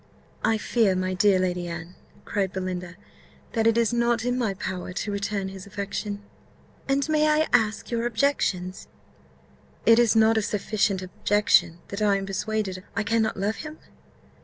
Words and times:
"I 0.43 0.57
fear, 0.57 0.95
my 0.95 1.13
dear 1.13 1.37
Lady 1.37 1.67
Anne," 1.67 1.93
cried 2.25 2.51
Belinda, 2.51 2.95
"that 3.53 3.67
it 3.67 3.77
is 3.77 3.93
not 3.93 4.25
in 4.25 4.35
my 4.35 4.55
power 4.55 4.93
to 4.93 5.11
return 5.11 5.49
his 5.49 5.67
affection." 5.67 6.23
"And 6.89 7.07
may 7.07 7.27
I 7.29 7.47
ask 7.53 7.91
your 7.91 8.07
objections?" 8.07 8.87
"Is 9.85 10.15
it 10.15 10.19
not 10.19 10.39
a 10.39 10.41
sufficient 10.41 11.03
objection, 11.03 11.81
that 11.89 12.01
I 12.01 12.17
am 12.17 12.25
persuaded 12.25 12.83
I 12.95 13.03
cannot 13.03 13.37
love 13.37 13.57
him?" 13.57 13.77